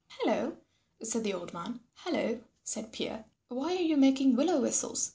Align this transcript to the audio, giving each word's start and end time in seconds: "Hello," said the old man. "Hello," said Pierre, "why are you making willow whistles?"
"Hello," 0.17 0.57
said 1.03 1.23
the 1.23 1.33
old 1.33 1.53
man. 1.53 1.79
"Hello," 1.97 2.39
said 2.63 2.91
Pierre, 2.91 3.25
"why 3.49 3.73
are 3.75 3.85
you 3.85 3.97
making 3.97 4.35
willow 4.35 4.59
whistles?" 4.59 5.09